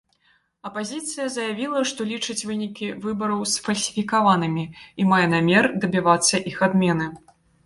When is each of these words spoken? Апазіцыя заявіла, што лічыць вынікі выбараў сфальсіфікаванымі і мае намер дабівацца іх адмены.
Апазіцыя 0.67 1.25
заявіла, 1.33 1.81
што 1.89 2.07
лічыць 2.11 2.37
вынікі 2.51 2.89
выбараў 3.05 3.43
сфальсіфікаванымі 3.53 4.65
і 5.05 5.07
мае 5.11 5.21
намер 5.37 5.71
дабівацца 5.85 6.43
іх 6.55 6.67
адмены. 6.71 7.07